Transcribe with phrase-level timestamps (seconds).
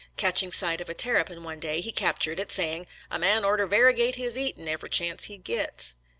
[0.17, 3.67] Catching sight of a terrapin one day, he captured it, say ing," A man orter
[3.67, 5.93] vairegate his eatin' every chance he gits."